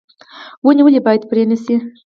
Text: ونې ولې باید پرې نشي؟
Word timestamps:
ونې 0.65 0.81
ولې 0.83 0.99
باید 1.05 1.21
پرې 1.29 1.43
نشي؟ 1.49 1.75